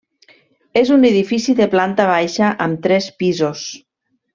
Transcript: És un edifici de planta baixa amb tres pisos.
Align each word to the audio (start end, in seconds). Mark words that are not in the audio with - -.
És 0.81 0.89
un 0.95 1.05
edifici 1.11 1.55
de 1.61 1.69
planta 1.75 2.09
baixa 2.15 2.51
amb 2.67 2.83
tres 2.89 3.15
pisos. 3.23 3.67